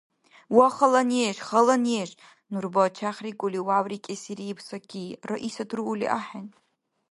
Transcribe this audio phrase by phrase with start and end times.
[0.55, 1.37] –Ва хала неш!
[1.49, 2.09] Хала неш!–
[2.51, 6.47] нургъба чяхӀрикӀули, вяврикӀесрииб Саки.– Раисат руули ахӀен.